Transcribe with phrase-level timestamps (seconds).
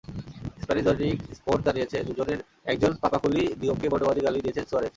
[0.63, 2.39] Spanish দৈনিক Sport জানিয়েছে, দুজনের
[2.65, 4.89] একজন পাপাকুলি দিওপকে বর্ণবাদী গালি দিয়েছেন সুয়ারেজ।